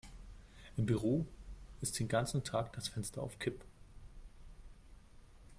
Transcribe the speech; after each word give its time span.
Im 0.77 0.87
Büro 0.87 1.27
ist 1.81 1.99
den 1.99 2.07
ganzen 2.07 2.43
Tag 2.43 2.73
das 2.73 2.87
Fenster 2.87 3.21
auf 3.21 3.37
Kipp. 3.37 3.63